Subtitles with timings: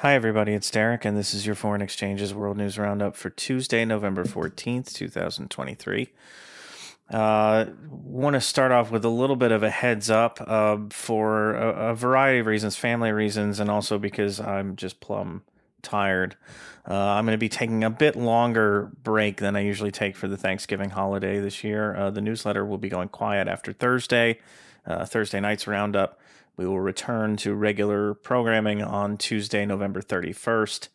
[0.00, 0.54] Hi, everybody.
[0.54, 4.94] It's Derek, and this is your Foreign Exchanges World News Roundup for Tuesday, November 14th,
[4.94, 6.08] 2023.
[7.10, 11.54] Uh, want to start off with a little bit of a heads up uh, for
[11.54, 15.42] a, a, variety of reasons, family reasons, and also because I'm just plumb
[15.82, 16.34] tired.
[16.88, 20.28] Uh, I'm going to be taking a bit longer break than I usually take for
[20.28, 21.94] the Thanksgiving holiday this year.
[21.94, 24.38] Uh, the newsletter will be going quiet after Thursday,
[24.86, 26.18] uh, Thursday night's roundup.
[26.60, 30.88] We will return to regular programming on Tuesday, November 31st.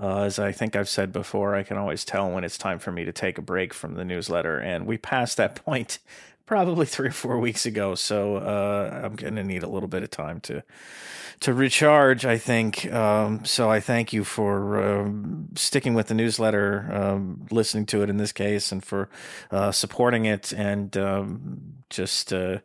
[0.00, 2.92] Uh, as I think I've said before, I can always tell when it's time for
[2.92, 5.98] me to take a break from the newsletter, and we passed that point
[6.46, 7.94] probably three or four weeks ago.
[7.94, 10.62] So uh, I'm going to need a little bit of time to
[11.40, 12.24] to recharge.
[12.24, 12.90] I think.
[12.90, 18.08] Um, so I thank you for um, sticking with the newsletter, um, listening to it
[18.08, 19.10] in this case, and for
[19.50, 22.60] uh, supporting it, and um, just uh,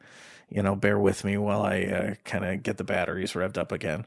[0.49, 3.71] you know, bear with me while I uh, kind of get the batteries revved up
[3.71, 4.05] again.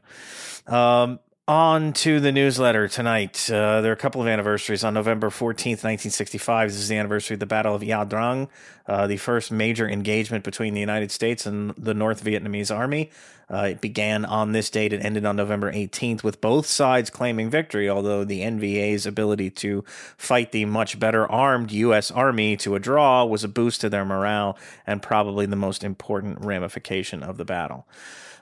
[0.67, 3.49] Um, on to the newsletter tonight.
[3.49, 4.83] Uh, there are a couple of anniversaries.
[4.83, 8.47] On November 14th, 1965, this is the anniversary of the Battle of Ia Drang,
[8.85, 13.09] uh, the first major engagement between the United States and the North Vietnamese Army.
[13.51, 17.49] Uh, it began on this date and ended on November 18th, with both sides claiming
[17.49, 19.83] victory, although the NVA's ability to
[20.15, 22.11] fight the much better armed U.S.
[22.11, 26.45] Army to a draw was a boost to their morale and probably the most important
[26.45, 27.87] ramification of the battle.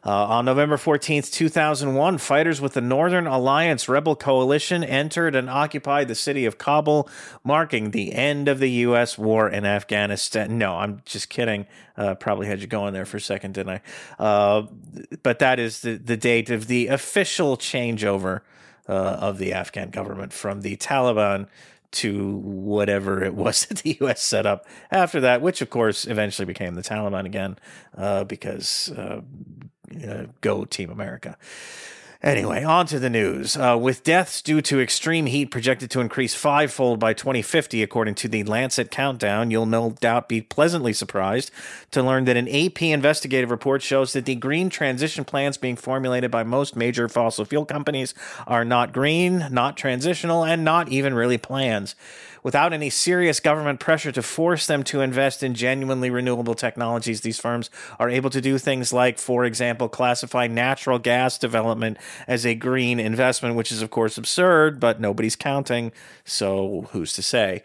[0.06, 6.08] Uh, on November 14th, 2001, fighters with the Northern Alliance Rebel Coalition entered and occupied
[6.08, 7.10] the city of Kabul,
[7.44, 9.18] marking the end of the U.S.
[9.18, 10.58] war in Afghanistan.
[10.58, 11.68] No, I'm just kidding.
[11.98, 13.82] Uh, probably had you going there for a second, didn't
[14.18, 14.24] I?
[14.24, 14.68] Uh,
[15.22, 18.42] but that is the, the date of the official changeover
[18.88, 21.48] uh, of the Afghan government from the Taliban
[21.92, 24.22] to whatever it was that the U.S.
[24.22, 27.58] set up after that, which of course eventually became the Taliban again,
[27.98, 29.22] uh, because uh,
[30.08, 31.38] uh, go Team America.
[32.22, 33.56] Anyway, on to the news.
[33.56, 38.28] Uh, with deaths due to extreme heat projected to increase fivefold by 2050, according to
[38.28, 41.50] the Lancet Countdown, you'll no doubt be pleasantly surprised
[41.92, 46.30] to learn that an AP investigative report shows that the green transition plans being formulated
[46.30, 48.14] by most major fossil fuel companies
[48.46, 51.96] are not green, not transitional, and not even really plans
[52.44, 57.40] without any serious government pressure to force them to invest in genuinely renewable technologies, these
[57.40, 57.70] firms
[58.00, 61.98] are able to do things like, for example, classify natural gas development
[62.28, 65.92] as a green investment, which is, of course, absurd, but nobody's counting.
[66.26, 67.64] So who's to say?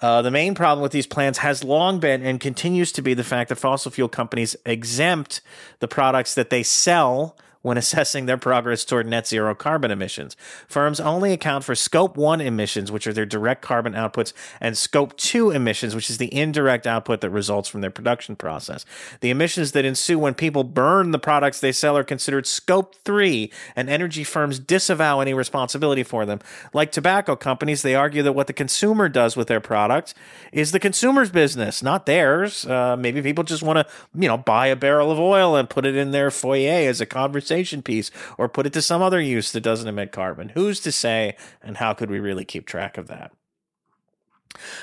[0.00, 3.24] Uh, the main problem with these plans has long been and continues to be the
[3.24, 5.40] fact that fossil fuel companies exempt
[5.78, 10.36] the products that they sell when assessing their progress toward net zero carbon emissions.
[10.68, 15.16] Firms only account for scope 1 emissions, which are their direct carbon outputs, and scope
[15.16, 18.84] 2 emissions, which is the indirect output that results from their production process.
[19.20, 23.50] The emissions that ensue when people burn the products they sell are considered scope 3,
[23.74, 26.40] and energy firms disavow any responsibility for them.
[26.74, 30.12] Like tobacco companies, they argue that what the consumer does with their product
[30.52, 32.66] is the consumer's business, not theirs.
[32.66, 35.86] Uh, maybe people just want to, you know, buy a barrel of oil and put
[35.86, 39.20] it in their foyer as a conversation conversation piece or put it to some other
[39.20, 40.50] use that doesn't emit carbon.
[40.50, 43.30] Who's to say, and how could we really keep track of that?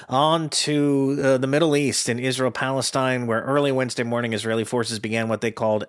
[0.09, 4.99] On to uh, the Middle East and Israel Palestine, where early Wednesday morning Israeli forces
[4.99, 5.85] began what they called,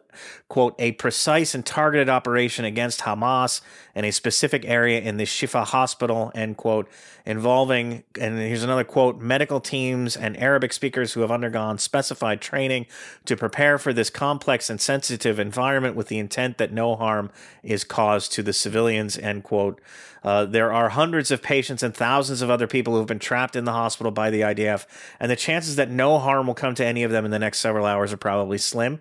[0.49, 3.61] quote, a precise and targeted operation against Hamas
[3.95, 6.89] in a specific area in the Shifa hospital, end quote,
[7.25, 12.87] involving, and here's another quote, medical teams and Arabic speakers who have undergone specified training
[13.25, 17.31] to prepare for this complex and sensitive environment with the intent that no harm
[17.63, 19.81] is caused to the civilians, end quote.
[20.25, 23.57] Uh, there are hundreds of patients and thousands of other people who have been trapped
[23.57, 24.87] in the hospital by the IDF,
[25.19, 27.59] and the chances that no harm will come to any of them in the next
[27.59, 29.01] several hours are probably slim.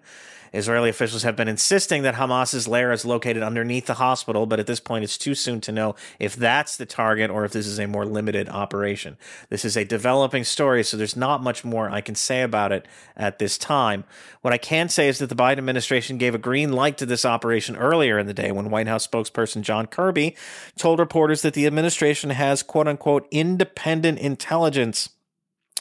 [0.54, 4.68] Israeli officials have been insisting that Hamas's lair is located underneath the hospital, but at
[4.68, 7.80] this point it's too soon to know if that's the target or if this is
[7.80, 9.18] a more limited operation.
[9.50, 12.88] This is a developing story, so there's not much more I can say about it
[13.16, 14.04] at this time.
[14.42, 17.26] What I can say is that the Biden administration gave a green light to this
[17.26, 20.36] operation earlier in the day when White House spokesperson John Kirby
[20.78, 25.10] told reporters that the administration has quote unquote independent intelligence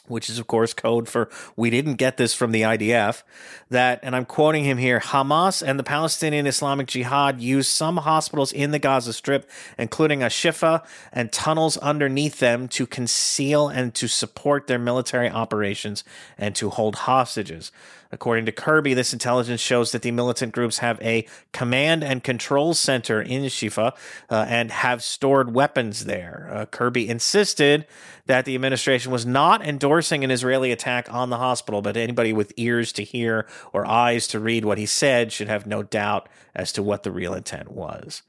[0.07, 3.23] which is of course code for we didn't get this from the IDF,
[3.69, 8.51] that, and I'm quoting him here Hamas and the Palestinian Islamic Jihad use some hospitals
[8.51, 14.07] in the Gaza Strip, including a Shifa and tunnels underneath them, to conceal and to
[14.07, 16.03] support their military operations
[16.37, 17.71] and to hold hostages.
[18.11, 22.73] According to Kirby, this intelligence shows that the militant groups have a command and control
[22.73, 23.93] center in Shifa
[24.29, 26.49] uh, and have stored weapons there.
[26.51, 27.85] Uh, Kirby insisted
[28.25, 32.53] that the administration was not endorsing an Israeli attack on the hospital, but anybody with
[32.57, 36.71] ears to hear or eyes to read what he said should have no doubt as
[36.73, 38.23] to what the real intent was.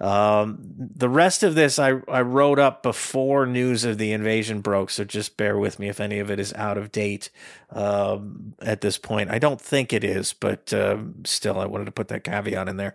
[0.00, 4.88] Um, the rest of this I, I wrote up before news of the invasion broke,
[4.88, 7.28] so just bear with me if any of it is out of date
[7.70, 9.19] um, at this point.
[9.28, 12.76] I don't think it is, but uh, still, I wanted to put that caveat in
[12.76, 12.94] there.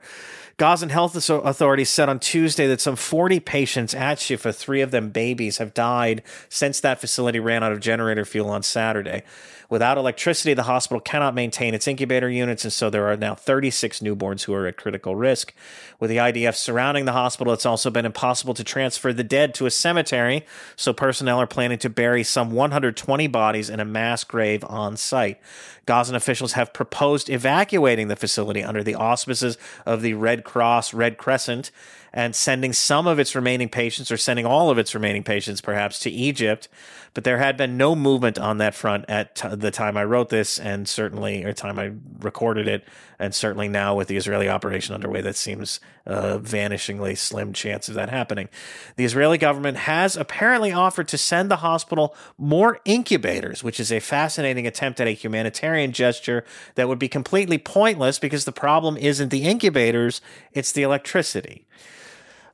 [0.58, 5.10] Gazan health authorities said on Tuesday that some 40 patients at Shifa, three of them
[5.10, 9.24] babies, have died since that facility ran out of generator fuel on Saturday.
[9.70, 14.00] Without electricity, the hospital cannot maintain its incubator units, and so there are now 36
[14.00, 15.54] newborns who are at critical risk.
[16.00, 19.66] With the IDF surrounding the hospital, it's also been impossible to transfer the dead to
[19.66, 20.46] a cemetery,
[20.76, 25.40] so personnel are planning to bury some 120 bodies in a mass grave on site.
[25.86, 31.18] Gazan officials have proposed evacuating the facility under the auspices of the Red Cross, Red
[31.18, 31.72] Crescent,
[32.16, 36.00] and sending some of its remaining patients, or sending all of its remaining patients perhaps,
[36.00, 36.70] to Egypt.
[37.14, 40.30] But there had been no movement on that front at t- the time I wrote
[40.30, 42.86] this, and certainly, or the time I recorded it,
[43.20, 47.96] and certainly now with the Israeli operation underway, that seems a vanishingly slim chance of
[47.96, 48.50] that happening.
[48.98, 54.00] The Israeli government has apparently offered to send the hospital more incubators, which is a
[54.00, 56.44] fascinating attempt at a humanitarian gesture
[56.76, 60.22] that would be completely pointless because the problem isn't the incubators,
[60.54, 61.66] it's the electricity.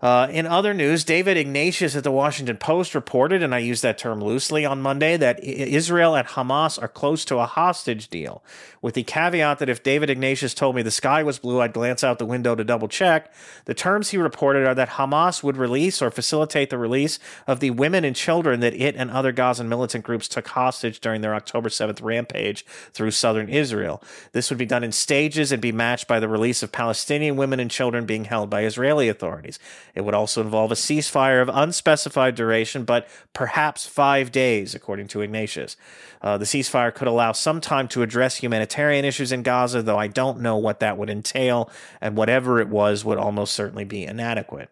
[0.02, 4.00] Uh, in other news, David Ignatius at the Washington Post reported, and I use that
[4.00, 8.44] term loosely on Monday, that Israel and Hamas are close to a hostage deal,
[8.82, 12.04] with the caveat that if David Ignatius told me the sky was blue, I'd glance
[12.04, 13.32] out the window to double check.
[13.66, 17.70] The terms he reported are that Hamas would release or facilitate the release of the
[17.70, 21.70] women and children that it and other Gazan militant groups took hostage during their October
[21.70, 24.02] 7th rampage through southern Israel.
[24.32, 27.60] This would be done in stages and be matched by the release of Palestinian women
[27.60, 29.60] and children being held by Israeli authorities.
[29.96, 35.22] It would also involve a ceasefire of unspecified duration, but perhaps five days, according to
[35.22, 35.78] Ignatius.
[36.22, 40.08] Uh, the ceasefire could allow some time to address humanitarian issues in Gaza, though I
[40.08, 44.70] don't know what that would entail, and whatever it was would almost certainly be inadequate.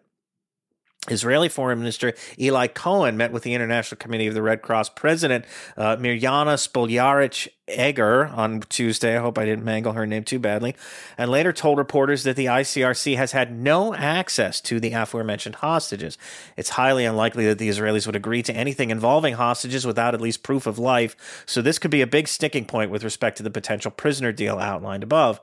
[1.08, 5.46] Israeli Foreign Minister Eli Cohen met with the International Committee of the Red Cross President
[5.78, 9.16] uh, Mirjana Spoljaric Egger on Tuesday.
[9.16, 10.76] I hope I didn't mangle her name too badly.
[11.16, 16.18] And later told reporters that the ICRC has had no access to the aforementioned hostages.
[16.58, 20.42] It's highly unlikely that the Israelis would agree to anything involving hostages without at least
[20.42, 21.44] proof of life.
[21.46, 24.58] So this could be a big sticking point with respect to the potential prisoner deal
[24.58, 25.40] outlined above.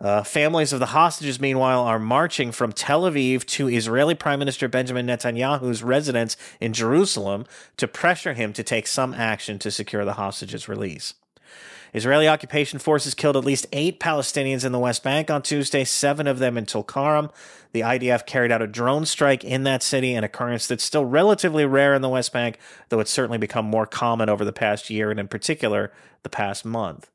[0.00, 4.68] Uh, families of the hostages, meanwhile, are marching from Tel Aviv to Israeli Prime Minister
[4.68, 7.46] Benjamin Netanyahu's residence in Jerusalem
[7.76, 11.14] to pressure him to take some action to secure the hostages' release.
[11.94, 16.26] Israeli occupation forces killed at least eight Palestinians in the West Bank on Tuesday, seven
[16.26, 17.30] of them in Tulkarm.
[17.72, 21.64] The IDF carried out a drone strike in that city, an occurrence that's still relatively
[21.64, 22.58] rare in the West Bank,
[22.90, 25.90] though it's certainly become more common over the past year and, in particular,
[26.22, 27.10] the past month.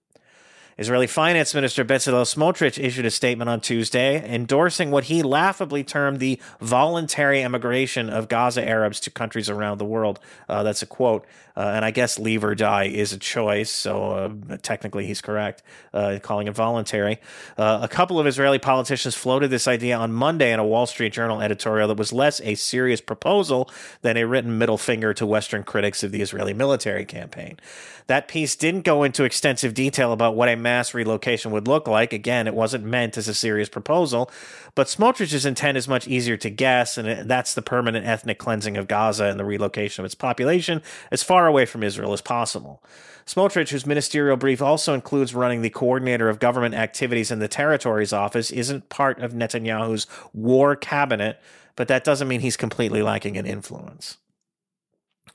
[0.77, 6.19] Israeli Finance Minister Bezalel Smotrich issued a statement on Tuesday endorsing what he laughably termed
[6.19, 10.19] the voluntary emigration of Gaza Arabs to countries around the world.
[10.49, 11.25] Uh, that's a quote.
[11.55, 14.11] Uh, and I guess leave or die is a choice, so
[14.49, 15.61] uh, technically he's correct,
[15.93, 17.19] uh, calling it voluntary.
[17.57, 21.13] Uh, a couple of Israeli politicians floated this idea on Monday in a Wall Street
[21.13, 23.69] Journal editorial that was less a serious proposal
[24.01, 27.59] than a written middle finger to Western critics of the Israeli military campaign.
[28.07, 32.11] That piece didn't go into extensive detail about what a mass relocation would look like.
[32.11, 34.29] Again, it wasn't meant as a serious proposal,
[34.75, 38.87] but Smotrich's intent is much easier to guess, and that's the permanent ethnic cleansing of
[38.87, 42.83] Gaza and the relocation of its population as far away from Israel as possible.
[43.25, 48.11] Smotrich, whose ministerial brief also includes running the coordinator of government activities in the territories
[48.11, 51.39] office, isn't part of Netanyahu's war cabinet,
[51.75, 54.17] but that doesn't mean he's completely lacking in influence.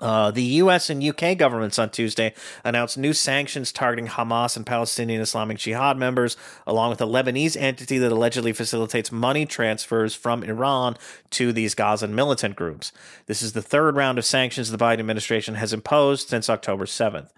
[0.00, 0.90] Uh, the U.S.
[0.90, 1.34] and U.K.
[1.34, 2.32] governments on Tuesday
[2.64, 6.36] announced new sanctions targeting Hamas and Palestinian Islamic Jihad members,
[6.66, 10.96] along with a Lebanese entity that allegedly facilitates money transfers from Iran
[11.30, 12.92] to these Gazan militant groups.
[13.26, 17.30] This is the third round of sanctions the Biden administration has imposed since October 7th.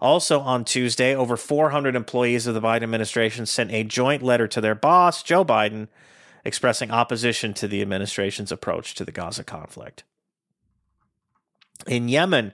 [0.00, 4.60] Also on Tuesday, over 400 employees of the Biden administration sent a joint letter to
[4.60, 5.88] their boss, Joe Biden,
[6.44, 10.04] expressing opposition to the administration's approach to the Gaza conflict.
[11.86, 12.52] In Yemen,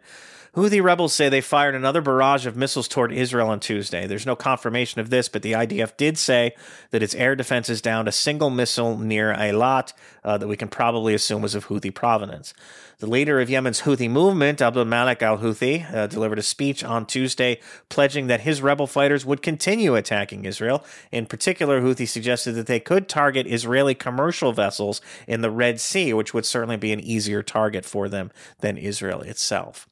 [0.57, 4.09] Houthi rebels say they fired another barrage of missiles toward Israel on Tuesday.
[4.09, 6.57] There's no confirmation of this, but the IDF did say
[6.90, 9.92] that its air defenses downed a single missile near Eilat
[10.25, 12.52] uh, that we can probably assume was of Houthi provenance.
[12.99, 17.07] The leader of Yemen's Houthi movement, Abdul Malik al Houthi, uh, delivered a speech on
[17.07, 20.85] Tuesday pledging that his rebel fighters would continue attacking Israel.
[21.12, 26.12] In particular, Houthi suggested that they could target Israeli commercial vessels in the Red Sea,
[26.12, 29.87] which would certainly be an easier target for them than Israel itself.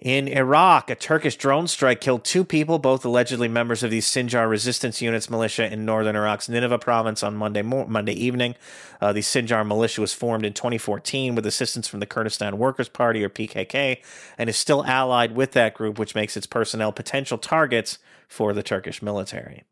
[0.00, 4.48] In Iraq, a Turkish drone strike killed two people, both allegedly members of the Sinjar
[4.48, 8.54] resistance units militia in northern Iraq's Nineveh province on Monday mo- Monday evening.
[9.00, 13.24] Uh, the Sinjar militia was formed in 2014 with assistance from the Kurdistan Workers' Party,
[13.24, 14.00] or PKK,
[14.38, 18.62] and is still allied with that group, which makes its personnel potential targets for the
[18.62, 19.64] Turkish military.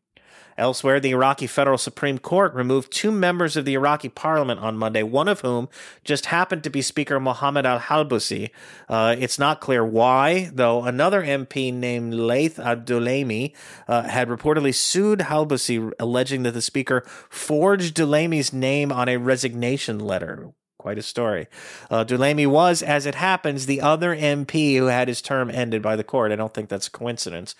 [0.57, 5.03] Elsewhere, the Iraqi Federal Supreme Court removed two members of the Iraqi parliament on Monday,
[5.03, 5.69] one of whom
[6.03, 8.49] just happened to be Speaker Mohammed al Halbusi.
[8.89, 13.53] Uh, it's not clear why, though another MP named Laith al-Dulaimi
[13.87, 19.99] uh, had reportedly sued Halbusi, alleging that the Speaker forged Dulaimi's name on a resignation
[19.99, 20.53] letter.
[20.79, 21.47] Quite a story.
[21.89, 25.95] Uh, Dulaimi was, as it happens, the other MP who had his term ended by
[25.95, 26.31] the court.
[26.31, 27.55] I don't think that's a coincidence.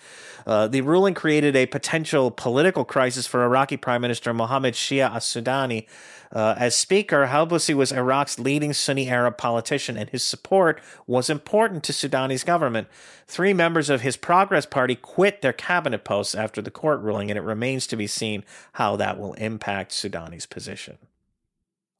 [0.46, 5.24] Uh, the ruling created a potential political crisis for Iraqi Prime Minister Mohammed Shia as
[5.24, 5.86] Sudani.
[6.30, 11.82] Uh, as Speaker, Halbusi was Iraq's leading Sunni Arab politician, and his support was important
[11.84, 12.86] to Sudani's government.
[13.26, 17.38] Three members of his Progress Party quit their cabinet posts after the court ruling, and
[17.38, 18.44] it remains to be seen
[18.74, 20.98] how that will impact Sudani's position.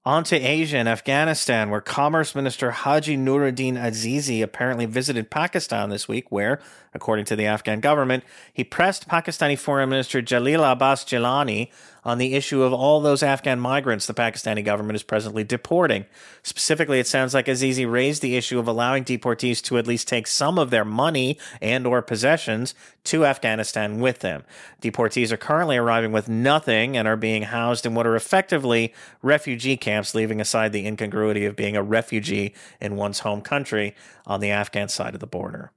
[0.08, 6.08] On to Asia and Afghanistan, where Commerce Minister Haji Nuruddin Azizi apparently visited Pakistan this
[6.08, 6.60] week, where,
[6.94, 11.70] according to the Afghan government, he pressed Pakistani Foreign Minister Jalil Abbas Jilani
[12.08, 16.06] on the issue of all those Afghan migrants the Pakistani government is presently deporting.
[16.42, 20.26] Specifically, it sounds like Azizi raised the issue of allowing deportees to at least take
[20.26, 22.74] some of their money and or possessions
[23.04, 24.42] to Afghanistan with them.
[24.80, 29.76] Deportees are currently arriving with nothing and are being housed in what are effectively refugee
[29.76, 33.94] camps, leaving aside the incongruity of being a refugee in one's home country
[34.26, 35.72] on the Afghan side of the border.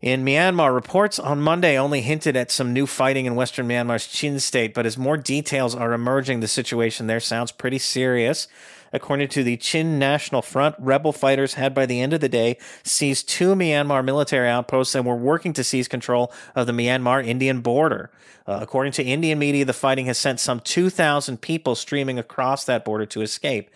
[0.00, 4.40] In Myanmar, reports on Monday only hinted at some new fighting in western Myanmar's Chin
[4.40, 8.48] state, but as more details are emerging, the situation there sounds pretty serious.
[8.94, 12.56] According to the Chin National Front, rebel fighters had by the end of the day
[12.82, 17.60] seized two Myanmar military outposts and were working to seize control of the Myanmar Indian
[17.60, 18.10] border.
[18.46, 22.86] Uh, according to Indian media, the fighting has sent some 2,000 people streaming across that
[22.86, 23.68] border to escape.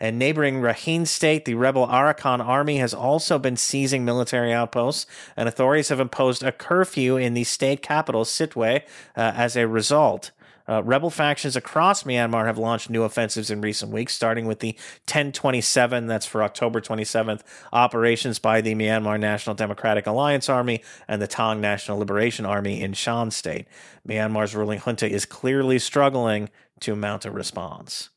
[0.00, 5.46] And neighboring Rakhine state, the rebel Arakan army has also been seizing military outposts, and
[5.46, 8.82] authorities have imposed a curfew in the state capital, Sittwe, uh,
[9.14, 10.30] as a result.
[10.70, 14.72] Uh, rebel factions across Myanmar have launched new offensives in recent weeks, starting with the
[15.08, 17.40] 1027, that's for October 27th,
[17.72, 22.92] operations by the Myanmar National Democratic Alliance Army and the Ta'ang National Liberation Army in
[22.92, 23.66] Shan State.
[24.08, 28.10] Myanmar's ruling junta is clearly struggling to mount a response.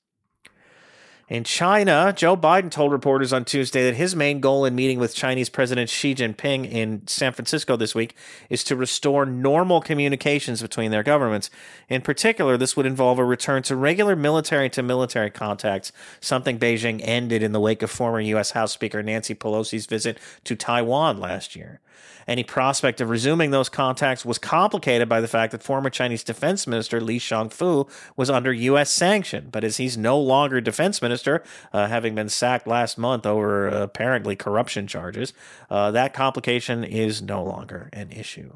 [1.34, 5.16] In China, Joe Biden told reporters on Tuesday that his main goal in meeting with
[5.16, 8.16] Chinese President Xi Jinping in San Francisco this week
[8.52, 11.50] is to restore normal communications between their governments.
[11.90, 17.02] In particular, this would involve a return to regular military to military contacts, something Beijing
[17.04, 18.52] ended in the wake of former U.S.
[18.52, 21.82] House Speaker Nancy Pelosi's visit to Taiwan last year.
[22.28, 26.68] Any prospect of resuming those contacts was complicated by the fact that former Chinese Defense
[26.68, 28.92] Minister Li Shangfu was under U.S.
[28.92, 29.50] sanction.
[29.52, 34.36] But as he's no longer defense minister, uh, having been sacked last month over apparently
[34.36, 35.34] corruption charges,
[35.70, 38.54] uh, that complication is no longer an issue.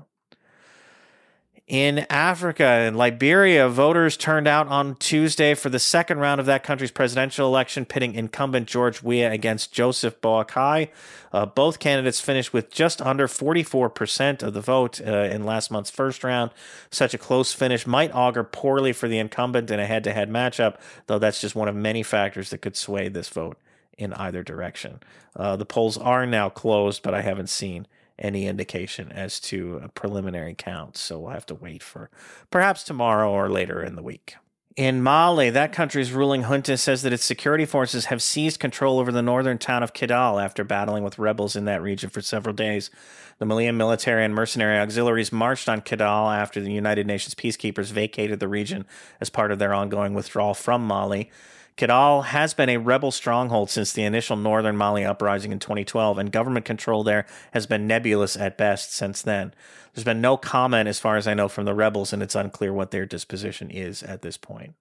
[1.67, 6.63] In Africa and Liberia, voters turned out on Tuesday for the second round of that
[6.63, 10.87] country's presidential election, pitting incumbent George Weah against Joseph Boakai.
[11.33, 15.89] Uh, both candidates finished with just under 44% of the vote uh, in last month's
[15.89, 16.51] first round.
[16.89, 20.29] Such a close finish might augur poorly for the incumbent in a head to head
[20.29, 23.57] matchup, though that's just one of many factors that could sway this vote
[23.97, 25.01] in either direction.
[25.35, 27.87] Uh, the polls are now closed, but I haven't seen
[28.19, 30.97] any indication as to a preliminary count.
[30.97, 32.09] So we'll have to wait for
[32.49, 34.35] perhaps tomorrow or later in the week.
[34.77, 39.11] In Mali, that country's ruling junta says that its security forces have seized control over
[39.11, 42.91] the northern town of Kidal after battling with rebels in that region for several days.
[43.39, 48.39] The Malian military and mercenary auxiliaries marched on Kidal after the United Nations peacekeepers vacated
[48.39, 48.85] the region
[49.19, 51.31] as part of their ongoing withdrawal from Mali.
[51.77, 56.31] Kidal has been a rebel stronghold since the initial northern Mali uprising in 2012, and
[56.31, 59.53] government control there has been nebulous at best since then.
[59.93, 62.73] There's been no comment, as far as I know, from the rebels, and it's unclear
[62.73, 64.73] what their disposition is at this point.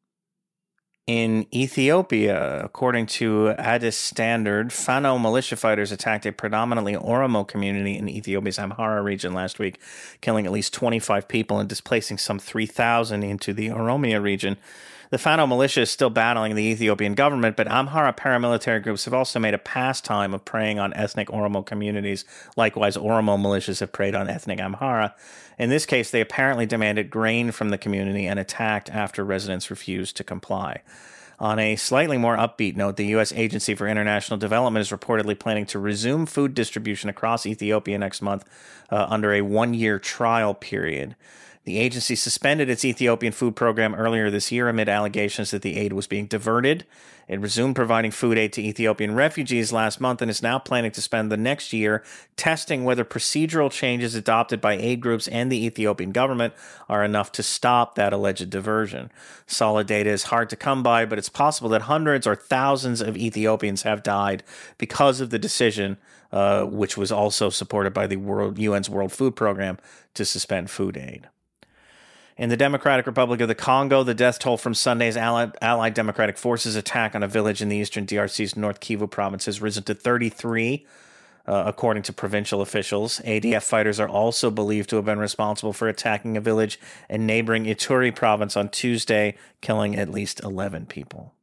[1.07, 8.09] In Ethiopia, according to Addis Standard, Fano militia fighters attacked a predominantly Oromo community in
[8.09, 9.79] Ethiopia's Amhara region last week,
[10.21, 14.57] killing at least 25 people and displacing some 3,000 into the Oromia region.
[15.11, 19.39] The Fano militia is still battling the Ethiopian government, but Amhara paramilitary groups have also
[19.39, 22.25] made a pastime of preying on ethnic Oromo communities.
[22.57, 25.15] Likewise, Oromo militias have preyed on ethnic Amhara.
[25.59, 30.17] In this case, they apparently demanded grain from the community and attacked after residents refused
[30.17, 30.83] to comply.
[31.39, 33.33] On a slightly more upbeat note, the U.S.
[33.33, 38.45] Agency for International Development is reportedly planning to resume food distribution across Ethiopia next month
[38.91, 41.15] uh, under a one year trial period.
[41.67, 45.93] The agency suspended its Ethiopian food program earlier this year amid allegations that the aid
[45.93, 46.87] was being diverted.
[47.27, 51.03] It resumed providing food aid to Ethiopian refugees last month and is now planning to
[51.03, 52.05] spend the next year
[52.37, 56.55] testing whether procedural changes adopted by aid groups and the Ethiopian government
[56.89, 59.11] are enough to stop that alleged diversion.
[59.49, 63.17] Solid data is hard to come by, but it's possible that hundreds or thousands of
[63.17, 64.45] Ethiopians have died
[64.79, 65.97] because of the decision,
[66.31, 69.79] uh, which was also supported by the World UN's World Food Program,
[70.15, 71.27] to suspend food aid.
[72.39, 76.37] In the Democratic Republic of the Congo, the death toll from Sunday's Allied, Allied, Democratic
[76.37, 79.95] Forces attack on a village in the eastern DRC's North Kivu province has risen to
[79.95, 80.85] 33,
[81.47, 83.23] uh, according to provincial officials.
[83.25, 86.79] ADF fighters are also believed to have been responsible for attacking a village
[87.09, 91.36] in neighboring Ituri province on Tuesday, killing at least 11 people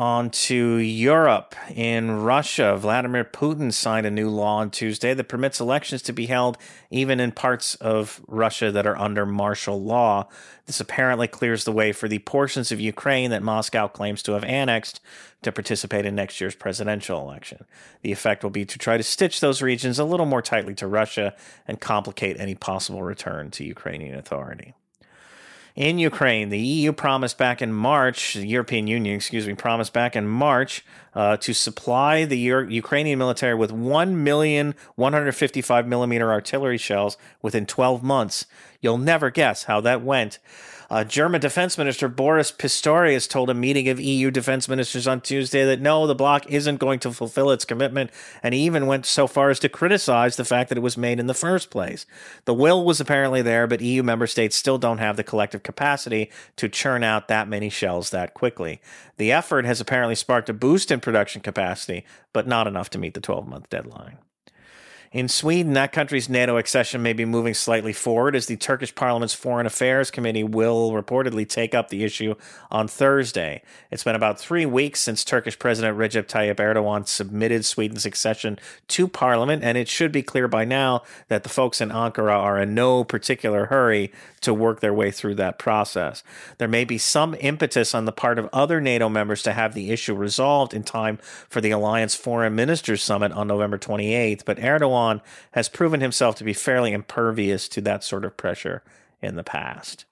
[0.00, 1.54] on to Europe.
[1.76, 6.24] In Russia, Vladimir Putin signed a new law on Tuesday that permits elections to be
[6.24, 6.56] held
[6.90, 10.26] even in parts of Russia that are under martial law.
[10.64, 14.44] This apparently clears the way for the portions of Ukraine that Moscow claims to have
[14.44, 15.02] annexed
[15.42, 17.66] to participate in next year's presidential election.
[18.00, 20.86] The effect will be to try to stitch those regions a little more tightly to
[20.86, 21.34] Russia
[21.68, 24.72] and complicate any possible return to Ukrainian authority
[25.76, 26.48] in Ukraine.
[26.48, 30.84] The EU promised back in March, the European Union, excuse me, promised back in March
[31.14, 37.66] uh, to supply the Euro- Ukrainian military with 1 million 155 millimeter artillery shells within
[37.66, 38.46] 12 months.
[38.80, 40.38] You'll never guess how that went.
[40.90, 45.64] Uh, German Defense Minister Boris Pistorius told a meeting of EU defense ministers on Tuesday
[45.64, 48.10] that no, the bloc isn't going to fulfill its commitment,
[48.42, 51.20] and he even went so far as to criticize the fact that it was made
[51.20, 52.06] in the first place.
[52.44, 56.28] The will was apparently there, but EU member states still don't have the collective capacity
[56.56, 58.80] to churn out that many shells that quickly.
[59.16, 63.14] The effort has apparently sparked a boost in production capacity, but not enough to meet
[63.14, 64.18] the 12 month deadline.
[65.12, 69.34] In Sweden, that country's NATO accession may be moving slightly forward as the Turkish Parliament's
[69.34, 72.36] Foreign Affairs Committee will reportedly take up the issue
[72.70, 73.60] on Thursday.
[73.90, 79.08] It's been about three weeks since Turkish President Recep Tayyip Erdogan submitted Sweden's accession to
[79.08, 82.72] Parliament, and it should be clear by now that the folks in Ankara are in
[82.76, 86.22] no particular hurry to work their way through that process.
[86.58, 89.90] There may be some impetus on the part of other NATO members to have the
[89.90, 94.99] issue resolved in time for the Alliance Foreign Ministers Summit on November 28th, but Erdogan
[95.52, 98.82] has proven himself to be fairly impervious to that sort of pressure
[99.22, 100.04] in the past.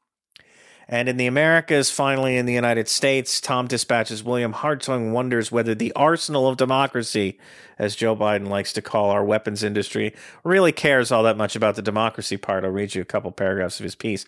[0.88, 5.92] And in the Americas, finally in the United States, TomDispatch's William Hartung wonders whether the
[5.92, 7.38] arsenal of democracy
[7.78, 11.76] as Joe Biden likes to call our weapons industry, really cares all that much about
[11.76, 12.64] the democracy part.
[12.64, 14.26] I'll read you a couple paragraphs of his piece.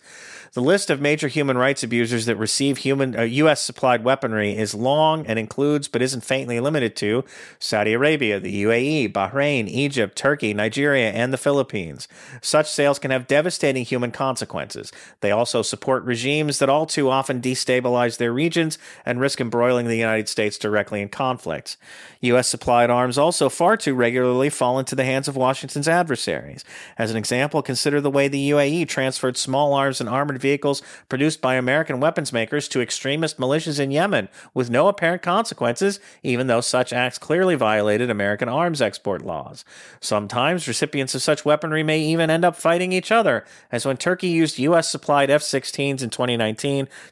[0.53, 3.61] The list of major human rights abusers that receive human uh, U.S.
[3.61, 7.23] supplied weaponry is long and includes, but isn't faintly limited to,
[7.59, 12.07] Saudi Arabia, the UAE, Bahrain, Egypt, Turkey, Nigeria, and the Philippines.
[12.41, 14.91] Such sales can have devastating human consequences.
[15.19, 19.97] They also support regimes that all too often destabilize their regions and risk embroiling the
[19.97, 21.77] United States directly in conflicts.
[22.21, 22.47] U.S.
[22.47, 26.63] supplied arms also far too regularly fall into the hands of Washington's adversaries.
[26.97, 31.41] As an example, consider the way the UAE transferred small arms and armored vehicles produced
[31.41, 36.61] by American weapons makers to extremist militias in Yemen with no apparent consequences, even though
[36.61, 39.65] such acts clearly violated American arms export laws.
[39.99, 44.27] Sometimes recipients of such weaponry may even end up fighting each other, as when Turkey
[44.27, 44.89] used U.S.
[44.89, 46.40] supplied F 16s in 2019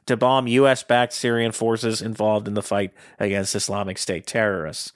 [0.05, 0.83] to bomb U.S.
[0.83, 4.91] backed Syrian forces involved in the fight against Islamic State terrorists.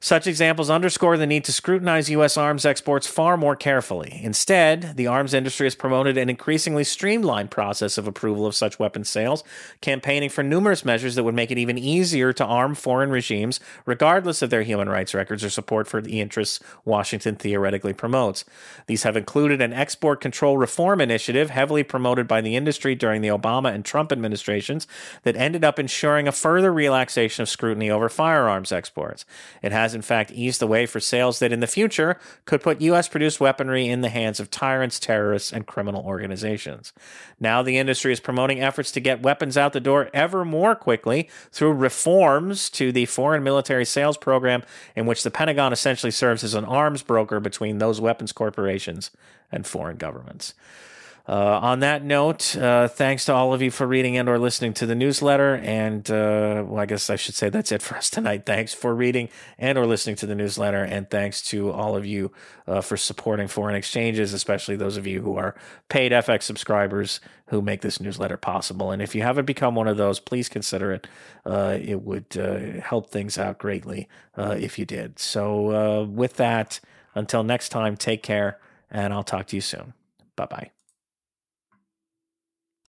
[0.00, 2.36] Such examples underscore the need to scrutinize U.S.
[2.36, 4.20] arms exports far more carefully.
[4.22, 9.08] Instead, the arms industry has promoted an increasingly streamlined process of approval of such weapons
[9.08, 9.42] sales,
[9.80, 14.40] campaigning for numerous measures that would make it even easier to arm foreign regimes, regardless
[14.40, 18.44] of their human rights records or support for the interests Washington theoretically promotes.
[18.86, 23.28] These have included an export control reform initiative heavily promoted by the industry during the
[23.28, 24.86] Obama and Trump administrations
[25.24, 29.24] that ended up ensuring a further relaxation of scrutiny over firearms exports.
[29.60, 32.60] It has has in fact eased the way for sales that in the future could
[32.60, 33.08] put U.S.
[33.08, 36.92] produced weaponry in the hands of tyrants, terrorists, and criminal organizations.
[37.40, 41.30] Now the industry is promoting efforts to get weapons out the door ever more quickly
[41.50, 44.62] through reforms to the foreign military sales program,
[44.94, 49.10] in which the Pentagon essentially serves as an arms broker between those weapons corporations
[49.50, 50.52] and foreign governments.
[51.28, 54.72] Uh, on that note, uh, thanks to all of you for reading and or listening
[54.72, 55.56] to the newsletter.
[55.56, 58.46] And uh, well, I guess I should say that's it for us tonight.
[58.46, 62.32] Thanks for reading and or listening to the newsletter, and thanks to all of you
[62.66, 65.54] uh, for supporting foreign exchanges, especially those of you who are
[65.90, 68.90] paid FX subscribers who make this newsletter possible.
[68.90, 71.06] And if you haven't become one of those, please consider it.
[71.44, 75.18] Uh, it would uh, help things out greatly if you did.
[75.18, 76.80] So with that,
[77.14, 78.58] until next time, take care,
[78.90, 79.92] and I'll talk to you soon.
[80.34, 80.77] Bye bye.